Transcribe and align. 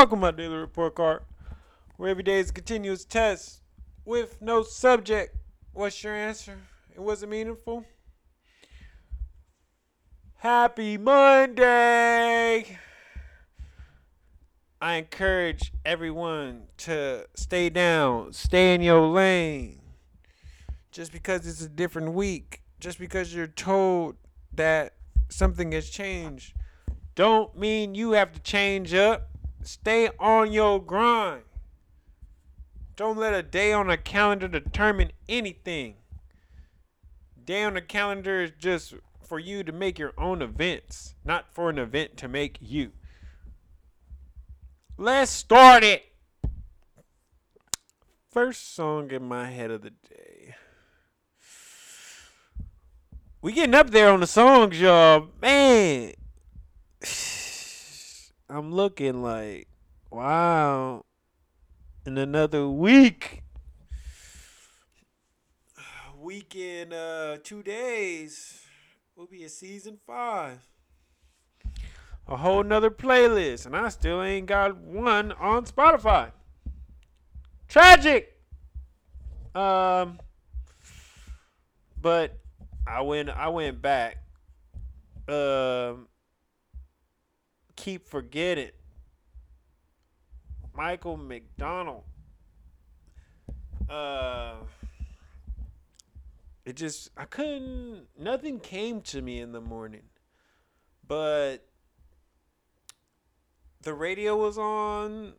Welcome, 0.00 0.20
my 0.20 0.30
daily 0.30 0.56
report 0.56 0.94
card, 0.94 1.24
where 1.98 2.08
every 2.08 2.22
day 2.22 2.38
is 2.38 2.48
a 2.48 2.54
continuous 2.54 3.04
test 3.04 3.60
with 4.06 4.40
no 4.40 4.62
subject. 4.62 5.36
What's 5.74 6.02
your 6.02 6.14
answer? 6.14 6.56
It 6.94 7.00
wasn't 7.00 7.32
meaningful. 7.32 7.84
Happy 10.36 10.96
Monday! 10.96 12.78
I 14.80 14.94
encourage 14.94 15.70
everyone 15.84 16.62
to 16.78 17.26
stay 17.34 17.68
down, 17.68 18.32
stay 18.32 18.74
in 18.74 18.80
your 18.80 19.06
lane. 19.06 19.82
Just 20.92 21.12
because 21.12 21.46
it's 21.46 21.60
a 21.60 21.68
different 21.68 22.14
week, 22.14 22.62
just 22.80 22.98
because 22.98 23.34
you're 23.34 23.46
told 23.46 24.16
that 24.54 24.94
something 25.28 25.72
has 25.72 25.90
changed, 25.90 26.54
don't 27.14 27.54
mean 27.54 27.94
you 27.94 28.12
have 28.12 28.32
to 28.32 28.40
change 28.40 28.94
up. 28.94 29.29
Stay 29.62 30.08
on 30.18 30.52
your 30.52 30.82
grind. 30.82 31.42
Don't 32.96 33.18
let 33.18 33.34
a 33.34 33.42
day 33.42 33.72
on 33.72 33.88
a 33.88 33.96
calendar 33.96 34.48
determine 34.48 35.12
anything. 35.28 35.94
Day 37.44 37.62
on 37.64 37.74
the 37.74 37.80
calendar 37.80 38.42
is 38.42 38.52
just 38.58 38.94
for 39.22 39.38
you 39.38 39.62
to 39.62 39.72
make 39.72 39.98
your 39.98 40.12
own 40.18 40.42
events, 40.42 41.14
not 41.24 41.52
for 41.52 41.70
an 41.70 41.78
event 41.78 42.16
to 42.18 42.28
make 42.28 42.58
you. 42.60 42.92
Let's 44.96 45.30
start 45.30 45.82
it. 45.82 46.04
First 48.30 48.74
song 48.74 49.10
in 49.10 49.24
my 49.24 49.50
head 49.50 49.70
of 49.70 49.82
the 49.82 49.90
day. 49.90 50.54
We 53.42 53.52
getting 53.52 53.74
up 53.74 53.90
there 53.90 54.10
on 54.10 54.20
the 54.20 54.26
songs, 54.26 54.80
y'all. 54.80 55.28
Man. 55.40 56.12
I'm 58.50 58.72
looking 58.72 59.22
like, 59.22 59.68
wow. 60.10 61.04
In 62.04 62.18
another 62.18 62.68
week. 62.68 63.42
Week 66.18 66.54
in 66.54 66.92
uh 66.92 67.38
two 67.42 67.62
days. 67.62 68.62
Will 69.16 69.26
be 69.26 69.44
a 69.44 69.48
season 69.48 69.98
five 70.06 70.70
a 72.30 72.36
whole 72.36 72.62
nother 72.62 72.90
playlist, 72.90 73.66
and 73.66 73.76
I 73.76 73.88
still 73.88 74.22
ain't 74.22 74.46
got 74.46 74.76
one 74.76 75.32
on 75.32 75.64
Spotify. 75.64 76.30
Tragic. 77.68 78.36
Um, 79.54 80.20
but 82.00 82.38
I 82.86 83.00
went. 83.02 83.30
I 83.30 83.48
went 83.48 83.82
back. 83.82 84.18
Um, 85.28 86.06
keep 87.80 88.06
forgetting. 88.06 88.70
Michael 90.74 91.16
McDonald. 91.16 92.04
Uh, 93.88 94.56
it 96.64 96.76
just 96.76 97.10
I 97.16 97.24
couldn't. 97.24 98.06
Nothing 98.18 98.60
came 98.60 99.00
to 99.02 99.22
me 99.22 99.40
in 99.40 99.52
the 99.52 99.60
morning, 99.60 100.02
but 101.06 101.66
the 103.82 103.94
radio 103.94 104.36
was 104.36 104.58
on 104.58 105.32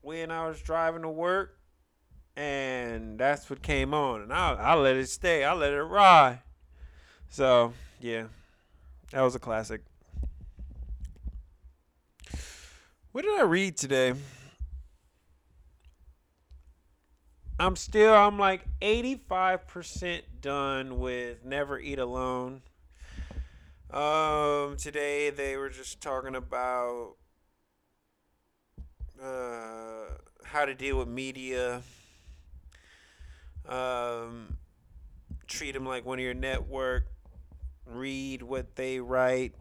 when 0.00 0.30
I 0.30 0.48
was 0.48 0.60
driving 0.60 1.02
to 1.02 1.10
work, 1.10 1.58
and 2.34 3.18
that's 3.18 3.48
what 3.48 3.62
came 3.62 3.94
on, 3.94 4.22
and 4.22 4.32
I 4.32 4.54
I 4.54 4.74
let 4.74 4.96
it 4.96 5.08
stay, 5.08 5.44
I 5.44 5.52
let 5.52 5.72
it 5.72 5.82
ride. 5.82 6.40
So 7.28 7.74
yeah, 8.00 8.24
that 9.12 9.20
was 9.20 9.34
a 9.34 9.38
classic. 9.38 9.82
What 13.14 13.22
did 13.22 13.38
I 13.38 13.44
read 13.44 13.76
today? 13.76 14.12
I'm 17.60 17.76
still 17.76 18.12
I'm 18.12 18.40
like 18.40 18.66
85% 18.82 20.22
done 20.40 20.98
with 20.98 21.44
Never 21.44 21.78
Eat 21.78 22.00
Alone. 22.00 22.62
Um, 23.92 24.76
today 24.76 25.30
they 25.30 25.56
were 25.56 25.68
just 25.68 26.00
talking 26.00 26.34
about 26.34 27.14
uh, 29.22 30.16
how 30.42 30.64
to 30.64 30.74
deal 30.74 30.98
with 30.98 31.06
media. 31.06 31.82
Um, 33.68 34.56
treat 35.46 35.70
them 35.70 35.86
like 35.86 36.04
one 36.04 36.18
of 36.18 36.24
your 36.24 36.34
network. 36.34 37.06
Read 37.86 38.42
what 38.42 38.74
they 38.74 38.98
write 38.98 39.54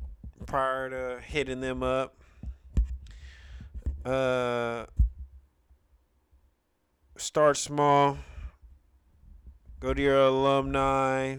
prior 0.48 0.90
to 0.90 1.22
hitting 1.22 1.62
them 1.62 1.84
up. 1.84 2.23
Uh, 4.06 4.86
start 7.16 7.56
small. 7.56 8.18
Go 9.80 9.94
to 9.94 10.02
your 10.02 10.20
alumni 10.20 11.38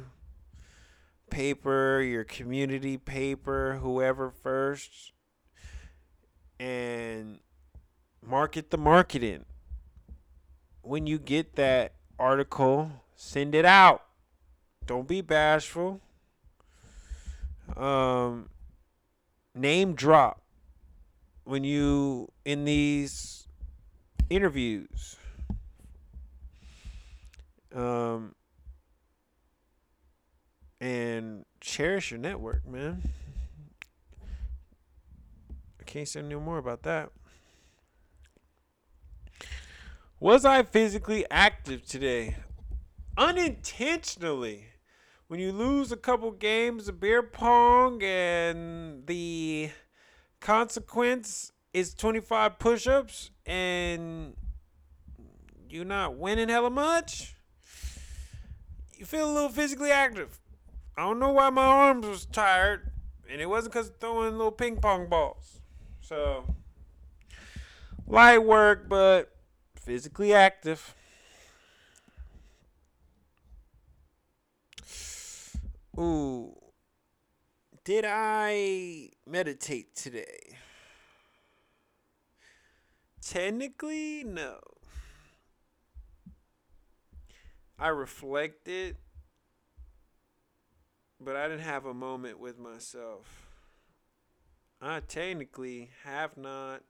paper, 1.29 2.01
your 2.01 2.25
community 2.25 2.97
paper, 2.97 3.81
whoever 3.83 4.31
first, 4.31 5.13
and 6.59 7.41
market 8.25 8.71
the 8.71 8.79
marketing. 8.79 9.45
When 10.81 11.07
you 11.07 11.19
get 11.19 11.57
that 11.57 11.93
article, 12.19 12.93
send 13.15 13.55
it 13.55 13.67
out. 13.67 14.05
Don't 14.87 15.09
be 15.09 15.21
bashful. 15.21 16.01
Um, 17.77 18.49
name 19.55 19.95
drop 19.95 20.44
when 21.45 21.65
you 21.65 22.29
in 22.45 22.65
these 22.65 23.47
interviews. 24.31 25.17
Um, 27.75 28.35
and 30.81 31.45
cherish 31.61 32.11
your 32.11 32.21
network, 32.21 32.67
man. 32.67 33.03
I 35.81 35.85
can't 35.85 36.07
say 36.07 36.23
no 36.23 36.41
more 36.41 36.59
about 36.59 36.83
that. 36.83 37.11
Was 40.21 40.45
I 40.45 40.63
physically 40.63 41.27
active 41.31 41.85
today? 41.85 42.37
Unintentionally. 43.17 44.67
When 45.27 45.41
you 45.41 45.53
lose 45.53 45.91
a 45.91 45.97
couple 45.97 46.31
games 46.31 46.87
of 46.87 47.01
beer 47.01 47.23
pong 47.23 48.03
and 48.03 49.07
the 49.07 49.71
consequence 50.45 51.53
is 51.73 51.95
25 51.95 52.59
push 52.59 52.87
ups 52.87 53.31
and 53.47 54.35
you're 55.71 55.87
not 55.87 56.17
winning 56.17 56.51
hella 56.51 56.69
much, 56.71 57.35
you 58.95 59.07
feel 59.07 59.29
a 59.29 59.33
little 59.33 59.49
physically 59.49 59.91
active. 59.91 60.39
I 60.97 61.03
don't 61.03 61.19
know 61.19 61.33
why 61.33 61.49
my 61.49 61.65
arms 61.65 62.07
was 62.07 62.27
tired, 62.27 62.93
and 63.29 63.41
it 63.41 63.47
wasn't 63.47 63.73
because 63.73 63.91
throwing 63.99 64.37
little 64.37 64.53
ping 64.53 64.77
pong 64.77 65.09
balls. 65.09 65.61
So 66.03 66.45
light 68.07 68.45
work, 68.45 68.87
but 68.87 69.35
physically 69.75 70.35
active. 70.35 70.95
Ooh, 75.99 76.55
did 77.85 78.05
I 78.07 79.11
meditate 79.27 79.95
today? 79.95 80.57
Technically, 83.21 84.25
no. 84.25 84.59
I 87.79 87.89
reflected 87.89 88.97
but 91.25 91.37
I 91.37 91.49
didn't 91.49 91.65
have 91.65 91.87
a 91.87 91.95
moment 91.95 92.39
with 92.39 92.59
myself. 92.59 93.47
I 94.81 95.01
technically 95.01 95.91
have 96.05 96.37
not 96.37 96.83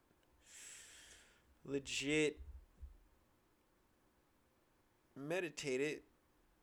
legit 1.64 2.40
meditated 5.16 6.00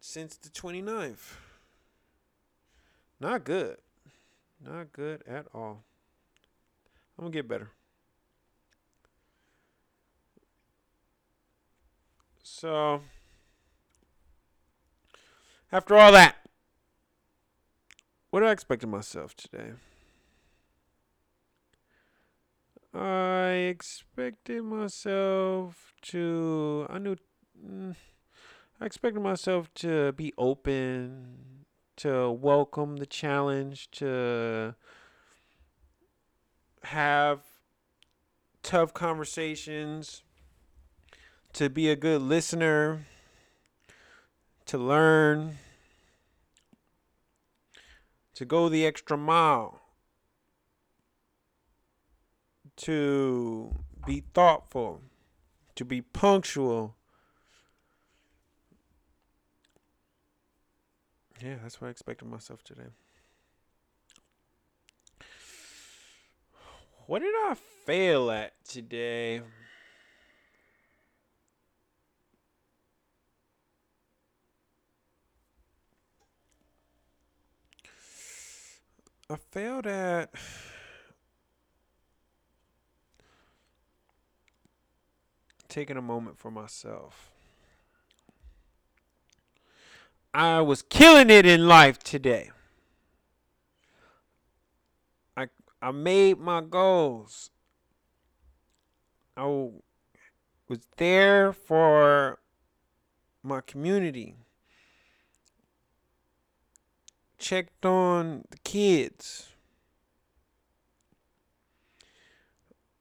since 0.01 0.35
the 0.35 0.49
29th. 0.49 1.35
Not 3.19 3.45
good. 3.45 3.77
Not 4.63 4.93
good 4.93 5.23
at 5.27 5.47
all. 5.53 5.83
I'm 7.17 7.23
going 7.23 7.31
to 7.31 7.37
get 7.37 7.47
better. 7.47 7.71
So, 12.43 13.01
after 15.71 15.95
all 15.95 16.11
that, 16.11 16.35
what 18.29 18.41
did 18.41 18.49
I 18.49 18.51
expect 18.51 18.83
of 18.83 18.89
myself 18.89 19.35
today? 19.35 19.71
I 22.93 23.49
expected 23.69 24.63
myself 24.63 25.93
to. 26.03 26.85
I 26.89 26.99
knew. 26.99 27.15
Mm, 27.65 27.95
I 28.79 28.85
expected 28.85 29.21
myself 29.21 29.73
to 29.75 30.11
be 30.11 30.33
open, 30.37 31.60
to 31.97 32.31
welcome 32.31 32.97
the 32.97 33.05
challenge, 33.05 33.91
to 33.91 34.75
have 36.83 37.41
tough 38.63 38.93
conversations, 38.93 40.23
to 41.53 41.69
be 41.69 41.89
a 41.89 41.95
good 41.95 42.21
listener, 42.21 43.05
to 44.65 44.77
learn, 44.77 45.57
to 48.33 48.45
go 48.45 48.69
the 48.69 48.85
extra 48.85 49.17
mile, 49.17 49.81
to 52.77 53.75
be 54.05 54.23
thoughtful, 54.33 55.01
to 55.75 55.85
be 55.85 56.01
punctual. 56.01 56.95
Yeah, 61.41 61.55
that's 61.63 61.81
what 61.81 61.87
I 61.87 61.91
expected 61.91 62.27
myself 62.27 62.63
today. 62.63 62.89
What 67.07 67.19
did 67.19 67.33
I 67.33 67.55
fail 67.85 68.29
at 68.29 68.53
today? 68.63 69.41
I 79.29 79.35
failed 79.51 79.87
at 79.87 80.29
taking 85.69 85.97
a 85.97 86.01
moment 86.01 86.37
for 86.37 86.51
myself. 86.51 87.30
I 90.33 90.61
was 90.61 90.81
killing 90.81 91.29
it 91.29 91.45
in 91.45 91.67
life 91.67 91.99
today. 91.99 92.51
I 95.35 95.47
I 95.81 95.91
made 95.91 96.39
my 96.39 96.61
goals. 96.61 97.51
I 99.35 99.45
was 100.67 100.79
there 100.97 101.51
for 101.51 102.39
my 103.43 103.61
community. 103.61 104.35
checked 107.41 107.85
on 107.85 108.45
the 108.51 108.57
kids. 108.59 109.49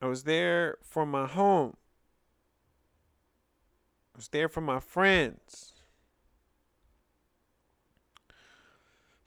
I 0.03 0.07
was 0.07 0.25
there 0.25 0.79
for 0.83 1.05
my 1.05 1.27
home. 1.27 1.77
I 4.15 4.17
was 4.17 4.29
there 4.29 4.49
for 4.49 4.63
my 4.63 4.81
friends. 4.81 5.75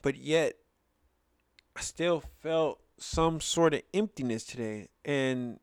But 0.04 0.18
yet, 0.18 0.54
I 1.76 1.82
still 1.82 2.22
felt 2.42 2.82
some 3.00 3.42
sort 3.42 3.74
of 3.74 3.82
emptiness 3.94 4.44
today. 4.44 4.90
And 5.04 5.60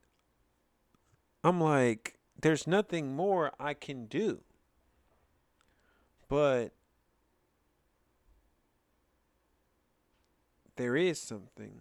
I'm 1.44 1.60
like, 1.60 2.18
there's 2.40 2.66
nothing 2.66 3.14
more 3.14 3.52
I 3.60 3.74
can 3.74 4.06
do. 4.06 4.40
But 6.28 6.72
there 10.76 10.96
is 10.96 11.20
something. 11.20 11.80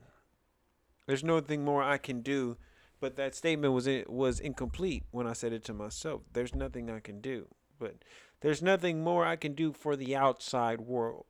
There's 1.07 1.23
nothing 1.23 1.63
more 1.63 1.81
I 1.81 1.97
can 1.97 2.21
do, 2.21 2.57
but 2.99 3.15
that 3.15 3.33
statement 3.33 3.73
was 3.73 3.87
it 3.87 4.09
was 4.09 4.39
incomplete 4.39 5.05
when 5.11 5.25
I 5.25 5.33
said 5.33 5.53
it 5.53 5.63
to 5.65 5.73
myself. 5.73 6.21
There's 6.33 6.53
nothing 6.53 6.89
I 6.89 6.99
can 6.99 7.21
do, 7.21 7.47
but 7.79 7.95
there's 8.41 8.61
nothing 8.61 9.01
more 9.03 9.25
I 9.25 9.37
can 9.37 9.53
do 9.53 9.71
for 9.71 9.95
the 9.95 10.15
outside 10.15 10.81
world. 10.81 11.25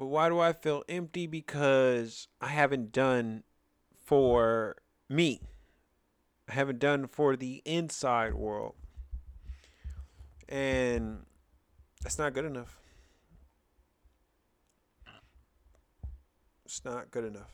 But 0.00 0.06
why 0.06 0.30
do 0.30 0.40
I 0.40 0.54
feel 0.54 0.82
empty? 0.88 1.26
Because 1.26 2.26
I 2.40 2.46
haven't 2.46 2.90
done 2.90 3.42
for 4.02 4.76
me. 5.10 5.42
I 6.48 6.54
haven't 6.54 6.78
done 6.78 7.06
for 7.06 7.36
the 7.36 7.60
inside 7.66 8.32
world. 8.32 8.76
And 10.48 11.26
that's 12.02 12.18
not 12.18 12.32
good 12.32 12.46
enough. 12.46 12.78
It's 16.64 16.82
not 16.82 17.10
good 17.10 17.26
enough. 17.26 17.52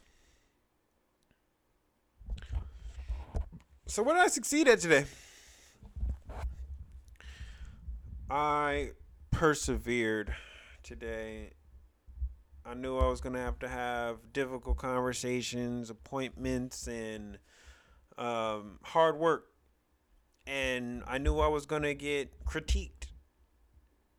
So 3.86 4.04
what 4.04 4.12
did 4.14 4.22
I 4.22 4.28
succeed 4.28 4.68
at 4.68 4.78
today? 4.78 5.06
I 8.30 8.90
persevered 9.32 10.32
today. 10.84 11.55
I 12.68 12.74
knew 12.74 12.98
I 12.98 13.06
was 13.06 13.20
gonna 13.20 13.38
have 13.38 13.60
to 13.60 13.68
have 13.68 14.32
difficult 14.32 14.76
conversations, 14.76 15.88
appointments, 15.88 16.88
and 16.88 17.38
um, 18.18 18.80
hard 18.82 19.18
work, 19.18 19.46
and 20.48 21.04
I 21.06 21.18
knew 21.18 21.38
I 21.38 21.46
was 21.46 21.64
gonna 21.64 21.94
get 21.94 22.44
critiqued 22.44 23.06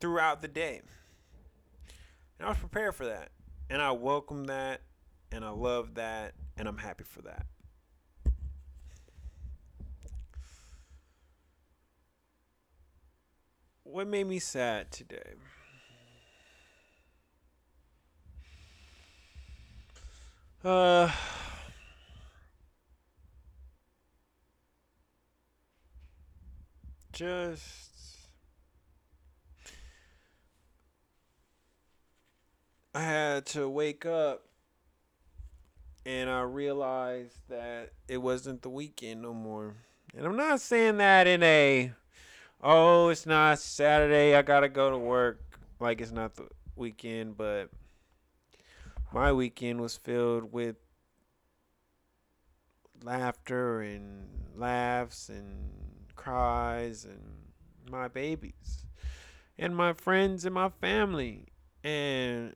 throughout 0.00 0.40
the 0.40 0.48
day, 0.48 0.80
and 2.38 2.46
I 2.46 2.48
was 2.48 2.58
prepared 2.58 2.94
for 2.94 3.04
that, 3.04 3.32
and 3.68 3.82
I 3.82 3.90
welcome 3.90 4.44
that, 4.44 4.80
and 5.30 5.44
I 5.44 5.50
love 5.50 5.96
that, 5.96 6.32
and 6.56 6.66
I'm 6.66 6.78
happy 6.78 7.04
for 7.04 7.20
that. 7.22 7.44
What 13.82 14.06
made 14.06 14.26
me 14.26 14.38
sad 14.38 14.90
today? 14.90 15.34
Uh, 20.64 21.08
just 27.12 27.88
I 32.92 33.02
had 33.02 33.46
to 33.46 33.68
wake 33.68 34.04
up 34.04 34.42
and 36.04 36.28
I 36.28 36.40
realized 36.40 37.38
that 37.48 37.90
it 38.08 38.18
wasn't 38.18 38.62
the 38.62 38.68
weekend 38.68 39.22
no 39.22 39.32
more. 39.32 39.74
And 40.16 40.26
I'm 40.26 40.36
not 40.36 40.60
saying 40.60 40.96
that 40.96 41.28
in 41.28 41.42
a 41.44 41.92
oh, 42.62 43.10
it's 43.10 43.26
not 43.26 43.60
Saturday, 43.60 44.34
I 44.34 44.42
gotta 44.42 44.68
go 44.68 44.90
to 44.90 44.98
work 44.98 45.40
like 45.78 46.00
it's 46.00 46.10
not 46.10 46.34
the 46.34 46.48
weekend, 46.74 47.36
but 47.36 47.70
my 49.12 49.32
weekend 49.32 49.80
was 49.80 49.96
filled 49.96 50.52
with 50.52 50.76
laughter 53.02 53.80
and 53.80 54.28
laughs 54.54 55.28
and 55.28 55.70
cries 56.14 57.04
and 57.04 57.90
my 57.90 58.08
babies 58.08 58.84
and 59.58 59.76
my 59.76 59.92
friends 59.92 60.44
and 60.44 60.54
my 60.54 60.68
family. 60.68 61.46
And 61.82 62.54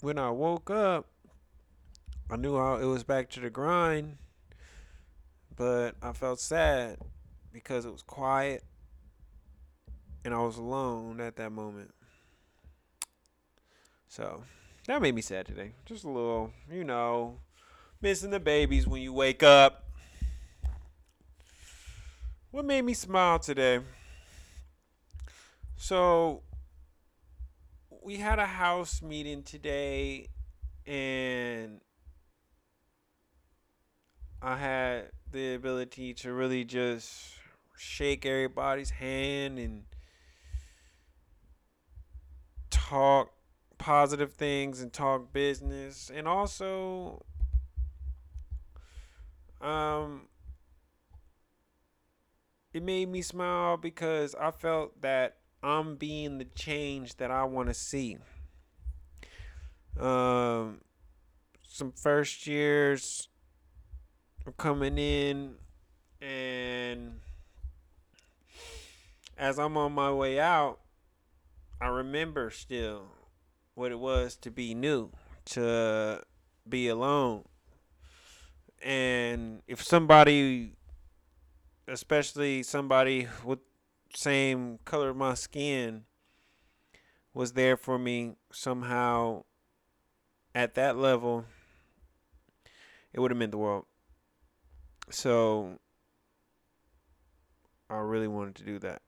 when 0.00 0.18
I 0.18 0.30
woke 0.30 0.70
up, 0.70 1.06
I 2.30 2.36
knew 2.36 2.56
how 2.56 2.76
it 2.76 2.84
was 2.86 3.04
back 3.04 3.28
to 3.30 3.40
the 3.40 3.50
grind, 3.50 4.16
but 5.54 5.94
I 6.02 6.12
felt 6.12 6.40
sad 6.40 6.98
because 7.52 7.84
it 7.84 7.92
was 7.92 8.02
quiet 8.02 8.64
and 10.24 10.34
I 10.34 10.38
was 10.38 10.56
alone 10.56 11.20
at 11.20 11.36
that 11.36 11.52
moment. 11.52 11.92
So 14.12 14.42
that 14.86 15.00
made 15.00 15.14
me 15.14 15.22
sad 15.22 15.46
today. 15.46 15.72
Just 15.86 16.04
a 16.04 16.08
little, 16.10 16.52
you 16.70 16.84
know, 16.84 17.38
missing 18.02 18.28
the 18.28 18.40
babies 18.40 18.86
when 18.86 19.00
you 19.00 19.10
wake 19.10 19.42
up. 19.42 19.88
What 22.50 22.66
made 22.66 22.82
me 22.82 22.92
smile 22.92 23.38
today? 23.38 23.80
So 25.76 26.42
we 28.02 28.18
had 28.18 28.38
a 28.38 28.44
house 28.44 29.00
meeting 29.00 29.42
today 29.44 30.28
and 30.86 31.80
I 34.42 34.58
had 34.58 35.10
the 35.30 35.54
ability 35.54 36.12
to 36.16 36.34
really 36.34 36.64
just 36.64 37.32
shake 37.78 38.26
everybody's 38.26 38.90
hand 38.90 39.58
and 39.58 39.84
talk 42.68 43.32
positive 43.82 44.34
things 44.34 44.80
and 44.80 44.92
talk 44.92 45.32
business 45.32 46.08
and 46.14 46.28
also 46.28 47.20
um 49.60 50.28
it 52.72 52.80
made 52.80 53.08
me 53.08 53.20
smile 53.20 53.76
because 53.76 54.36
I 54.36 54.52
felt 54.52 55.02
that 55.02 55.38
I'm 55.64 55.96
being 55.96 56.38
the 56.38 56.44
change 56.44 57.16
that 57.16 57.32
I 57.32 57.42
want 57.42 57.70
to 57.70 57.74
see. 57.74 58.18
Um 59.98 60.82
some 61.66 61.90
first 61.90 62.46
years 62.46 63.26
I'm 64.46 64.52
coming 64.52 64.96
in 64.96 65.56
and 66.20 67.18
as 69.36 69.58
I'm 69.58 69.76
on 69.76 69.92
my 69.92 70.12
way 70.12 70.38
out, 70.38 70.78
I 71.80 71.88
remember 71.88 72.48
still 72.50 73.06
what 73.74 73.90
it 73.90 73.98
was 73.98 74.36
to 74.36 74.50
be 74.50 74.74
new, 74.74 75.10
to 75.44 76.22
be 76.68 76.88
alone, 76.88 77.44
And 78.82 79.62
if 79.68 79.82
somebody, 79.82 80.72
especially 81.86 82.62
somebody 82.64 83.28
with 83.44 83.60
same 84.14 84.80
color 84.84 85.10
of 85.10 85.16
my 85.16 85.34
skin, 85.34 86.04
was 87.32 87.52
there 87.52 87.76
for 87.76 87.98
me 87.98 88.32
somehow 88.52 89.44
at 90.54 90.74
that 90.74 90.98
level, 90.98 91.44
it 93.12 93.20
would 93.20 93.30
have 93.30 93.38
meant 93.38 93.52
the 93.52 93.58
world. 93.58 93.86
So 95.10 95.78
I 97.88 97.96
really 97.98 98.28
wanted 98.28 98.56
to 98.56 98.64
do 98.64 98.78
that. 98.80 99.02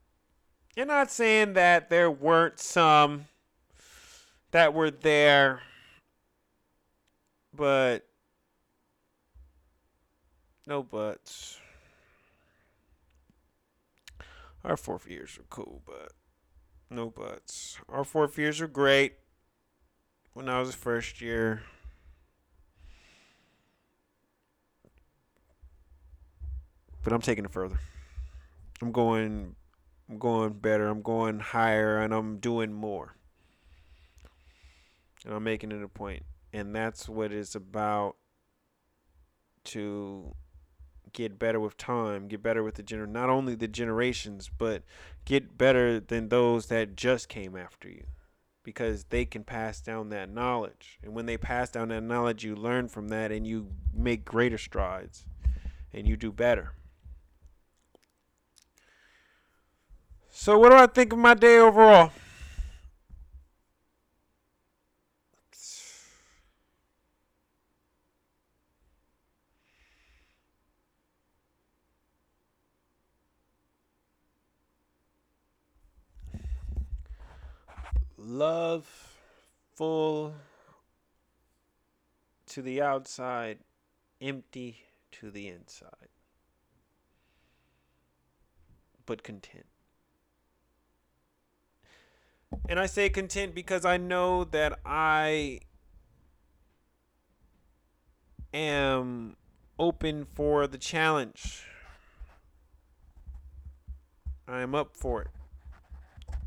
You're 0.76 0.86
not 0.86 1.10
saying 1.10 1.54
that 1.54 1.90
there 1.90 2.10
weren't 2.10 2.60
some 2.60 3.26
that 4.54 4.72
were 4.72 4.88
there, 4.88 5.62
but 7.52 8.06
no 10.64 10.80
buts. 10.80 11.58
Our 14.62 14.76
fourth 14.76 15.10
years 15.10 15.36
are 15.40 15.46
cool, 15.50 15.82
but 15.84 16.12
no 16.88 17.10
buts. 17.10 17.78
Our 17.88 18.04
fourth 18.04 18.38
years 18.38 18.60
are 18.60 18.68
great. 18.68 19.14
When 20.34 20.48
I 20.48 20.60
was 20.60 20.72
first 20.72 21.20
year, 21.20 21.62
but 27.02 27.12
I'm 27.12 27.20
taking 27.20 27.44
it 27.44 27.50
further. 27.50 27.80
I'm 28.80 28.92
going 28.92 29.56
I'm 30.08 30.18
going 30.18 30.52
better. 30.52 30.86
I'm 30.86 31.02
going 31.02 31.40
higher 31.40 31.98
and 31.98 32.14
I'm 32.14 32.38
doing 32.38 32.72
more. 32.72 33.16
And 35.24 35.34
I'm 35.34 35.44
making 35.44 35.72
it 35.72 35.82
a 35.82 35.88
point. 35.88 36.24
And 36.52 36.74
that's 36.74 37.08
what 37.08 37.32
it's 37.32 37.54
about 37.54 38.16
to 39.64 40.34
get 41.12 41.38
better 41.38 41.58
with 41.60 41.76
time, 41.76 42.28
get 42.28 42.42
better 42.42 42.62
with 42.62 42.74
the 42.74 42.82
gener 42.82 43.08
not 43.08 43.30
only 43.30 43.54
the 43.54 43.68
generations, 43.68 44.50
but 44.58 44.82
get 45.24 45.56
better 45.56 46.00
than 46.00 46.28
those 46.28 46.66
that 46.66 46.96
just 46.96 47.28
came 47.28 47.56
after 47.56 47.88
you. 47.88 48.04
Because 48.62 49.04
they 49.04 49.24
can 49.24 49.44
pass 49.44 49.80
down 49.80 50.08
that 50.08 50.30
knowledge. 50.30 50.98
And 51.02 51.14
when 51.14 51.26
they 51.26 51.36
pass 51.36 51.70
down 51.70 51.88
that 51.88 52.02
knowledge, 52.02 52.44
you 52.44 52.56
learn 52.56 52.88
from 52.88 53.08
that 53.08 53.30
and 53.30 53.46
you 53.46 53.68
make 53.92 54.24
greater 54.24 54.58
strides 54.58 55.26
and 55.92 56.08
you 56.08 56.16
do 56.16 56.32
better. 56.32 56.72
So, 60.30 60.58
what 60.58 60.70
do 60.70 60.76
I 60.76 60.86
think 60.86 61.12
of 61.12 61.18
my 61.18 61.34
day 61.34 61.58
overall? 61.58 62.10
Love 78.26 79.18
full 79.74 80.34
to 82.46 82.62
the 82.62 82.80
outside, 82.80 83.58
empty 84.18 84.78
to 85.12 85.30
the 85.30 85.46
inside, 85.46 86.08
but 89.04 89.22
content. 89.22 89.66
And 92.66 92.80
I 92.80 92.86
say 92.86 93.10
content 93.10 93.54
because 93.54 93.84
I 93.84 93.98
know 93.98 94.44
that 94.44 94.78
I 94.86 95.60
am 98.54 99.36
open 99.78 100.24
for 100.24 100.66
the 100.66 100.78
challenge. 100.78 101.64
I 104.48 104.62
am 104.62 104.74
up 104.74 104.96
for 104.96 105.20
it. 105.20 105.28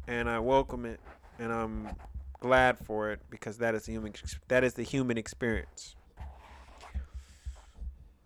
And 0.08 0.28
I 0.28 0.40
welcome 0.40 0.84
it 0.84 1.00
and 1.40 1.52
I'm 1.52 1.90
glad 2.40 2.78
for 2.80 3.12
it 3.12 3.20
because 3.30 3.58
that 3.58 3.76
is 3.76 3.86
the 3.86 3.94
human 3.94 4.14
that 4.48 4.64
is 4.64 4.74
the 4.74 4.84
human 4.84 5.18
experience. 5.18 5.96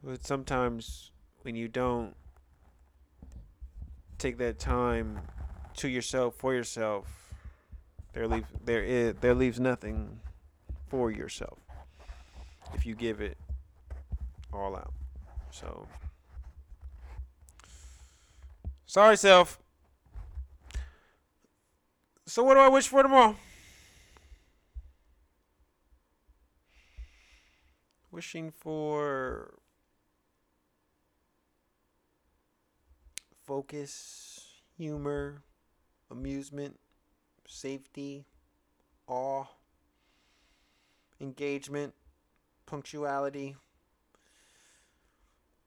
But 0.04 0.26
sometimes 0.26 1.12
when 1.44 1.56
you 1.56 1.68
don't 1.68 2.16
take 4.18 4.38
that 4.38 4.60
time 4.60 5.20
to 5.76 5.88
yourself 5.88 6.36
for 6.36 6.54
yourself 6.54 7.08
there 8.14 8.28
leave 8.28 8.46
there 8.64 8.84
is 8.84 9.16
there 9.22 9.34
leaves 9.34 9.60
nothing 9.60 10.20
for 10.90 11.10
yourself 11.10 11.58
if 12.74 12.86
you 12.86 12.94
give 12.96 13.22
it 13.22 13.38
all 14.54 14.76
out. 14.76 14.94
So 15.52 15.88
sorry, 18.86 19.18
self. 19.18 19.61
So 22.32 22.44
what 22.44 22.54
do 22.54 22.62
I 22.62 22.70
wish 22.70 22.88
for 22.88 23.04
tomorrow? 23.04 23.36
Wishing 28.10 28.52
for 28.52 29.56
focus, 33.46 34.48
humor, 34.78 35.42
amusement, 36.10 36.80
safety, 37.46 38.24
awe, 39.08 39.44
engagement, 41.20 41.94
punctuality, 42.66 43.58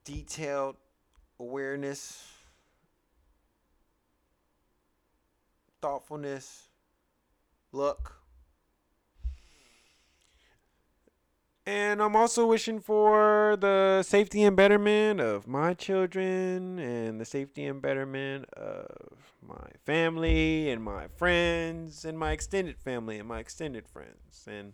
detailed 0.06 0.76
awareness, 1.38 2.33
thoughtfulness, 5.84 6.68
luck. 7.70 8.16
And 11.66 12.00
I'm 12.00 12.16
also 12.16 12.46
wishing 12.46 12.80
for 12.80 13.58
the 13.60 14.02
safety 14.02 14.44
and 14.44 14.56
betterment 14.56 15.20
of 15.20 15.46
my 15.46 15.74
children 15.74 16.78
and 16.78 17.20
the 17.20 17.26
safety 17.26 17.66
and 17.66 17.82
betterment 17.82 18.46
of 18.54 19.34
my 19.46 19.72
family 19.84 20.70
and 20.70 20.82
my 20.82 21.08
friends 21.18 22.06
and 22.06 22.18
my 22.18 22.32
extended 22.32 22.78
family 22.78 23.18
and 23.18 23.28
my 23.28 23.40
extended 23.40 23.86
friends. 23.86 24.46
And 24.46 24.72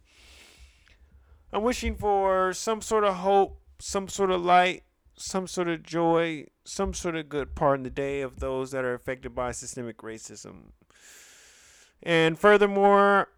I'm 1.53 1.65
wishing 1.65 1.97
for 1.97 2.53
some 2.53 2.81
sort 2.81 3.03
of 3.03 3.17
hope, 3.17 3.61
some 3.81 4.07
sort 4.07 4.31
of 4.31 4.45
light, 4.45 4.85
some 5.17 5.49
sort 5.49 5.67
of 5.67 5.83
joy, 5.83 6.47
some 6.65 6.95
sort 6.95 7.17
of 7.17 7.29
good 7.29 7.57
part 7.57 7.81
in 7.81 7.83
the 7.83 7.91
day 7.91 8.21
of 8.21 8.39
those 8.39 8.71
that 8.71 8.85
are 8.85 8.95
affected 8.95 9.35
by 9.35 9.51
systemic 9.51 9.99
racism. 10.03 10.71
And 12.03 12.39
furthermore, 12.39 13.29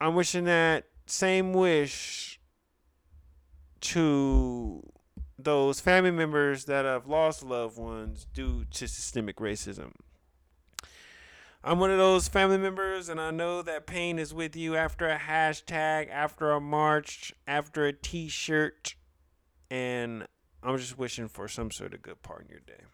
I'm 0.00 0.14
wishing 0.14 0.44
that 0.44 0.86
same 1.06 1.52
wish 1.52 2.40
to 3.80 4.82
those 5.38 5.80
family 5.80 6.10
members 6.10 6.66
that 6.66 6.84
have 6.84 7.06
lost 7.06 7.42
loved 7.42 7.78
ones 7.78 8.26
due 8.32 8.64
to 8.72 8.86
systemic 8.86 9.36
racism. 9.36 9.92
I'm 11.62 11.78
one 11.78 11.90
of 11.90 11.98
those 11.98 12.26
family 12.28 12.56
members, 12.56 13.10
and 13.10 13.20
I 13.20 13.30
know 13.30 13.60
that 13.60 13.86
pain 13.86 14.18
is 14.18 14.32
with 14.32 14.56
you 14.56 14.76
after 14.76 15.08
a 15.08 15.18
hashtag, 15.18 16.08
after 16.10 16.52
a 16.52 16.60
march, 16.60 17.34
after 17.46 17.84
a 17.84 17.92
t 17.92 18.28
shirt, 18.28 18.94
and 19.70 20.26
I'm 20.62 20.78
just 20.78 20.96
wishing 20.98 21.28
for 21.28 21.48
some 21.48 21.70
sort 21.70 21.92
of 21.92 22.00
good 22.00 22.22
part 22.22 22.44
in 22.44 22.48
your 22.48 22.60
day. 22.60 22.84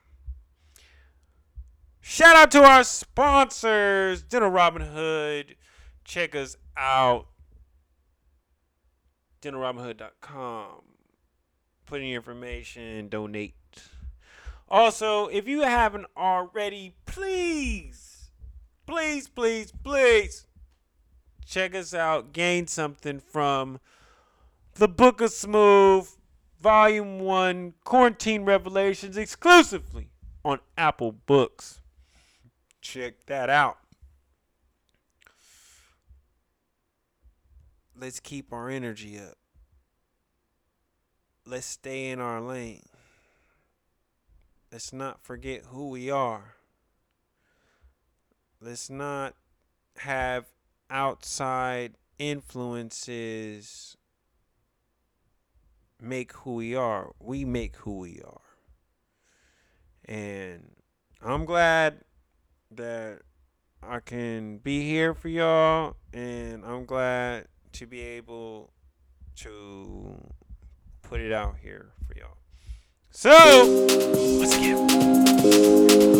Shout 2.08 2.36
out 2.36 2.52
to 2.52 2.62
our 2.62 2.84
sponsors, 2.84 4.22
Dental 4.22 4.48
Robin 4.48 4.80
Hood. 4.80 5.56
Check 6.04 6.36
us 6.36 6.56
out 6.76 7.26
dentalrobinhood.com. 9.42 10.82
Put 11.84 12.00
in 12.00 12.06
your 12.06 12.18
information, 12.18 13.08
donate. 13.08 13.56
Also, 14.68 15.26
if 15.26 15.48
you 15.48 15.62
haven't 15.62 16.06
already, 16.16 16.94
please, 17.06 18.30
please, 18.86 19.26
please, 19.26 19.72
please 19.82 20.46
check 21.44 21.74
us 21.74 21.92
out. 21.92 22.32
Gain 22.32 22.68
something 22.68 23.18
from 23.18 23.80
the 24.74 24.86
Book 24.86 25.20
of 25.20 25.32
Smooth, 25.32 26.08
Volume 26.60 27.18
1, 27.18 27.74
Quarantine 27.82 28.44
Revelations, 28.44 29.16
exclusively 29.16 30.12
on 30.44 30.60
Apple 30.78 31.10
Books. 31.10 31.80
Check 32.86 33.26
that 33.26 33.50
out. 33.50 33.78
let's 37.98 38.20
keep 38.20 38.52
our 38.52 38.68
energy 38.68 39.18
up. 39.18 39.36
Let's 41.44 41.66
stay 41.66 42.10
in 42.10 42.20
our 42.20 42.40
lane. 42.40 42.84
Let's 44.70 44.92
not 44.92 45.20
forget 45.24 45.64
who 45.66 45.88
we 45.88 46.10
are. 46.10 46.54
Let's 48.60 48.88
not 48.88 49.34
have 49.98 50.44
outside 50.88 51.94
influences 52.18 53.96
make 56.00 56.32
who 56.32 56.54
we 56.54 56.76
are. 56.76 57.12
We 57.18 57.44
make 57.44 57.76
who 57.78 57.98
we 57.98 58.20
are. 58.24 58.40
And 60.04 60.76
I'm 61.20 61.44
glad 61.44 62.02
that 62.72 63.20
I 63.82 64.00
can 64.00 64.58
be 64.58 64.84
here 64.84 65.14
for 65.14 65.28
y'all 65.28 65.96
and 66.12 66.64
I'm 66.64 66.84
glad 66.84 67.46
to 67.72 67.86
be 67.86 68.00
able 68.00 68.72
to 69.36 70.16
put 71.02 71.20
it 71.20 71.32
out 71.32 71.56
here 71.62 71.92
for 72.06 72.18
y'all. 72.18 72.36
So, 73.10 73.30
let's 74.40 74.56
get 74.56 76.15